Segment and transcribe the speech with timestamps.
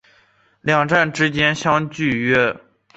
[0.61, 2.59] 两站之间相距约。